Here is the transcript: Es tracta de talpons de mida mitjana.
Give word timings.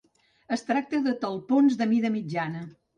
Es 0.57 0.65
tracta 0.69 1.03
de 1.09 1.15
talpons 1.27 1.81
de 1.85 1.91
mida 1.95 2.15
mitjana. 2.19 2.69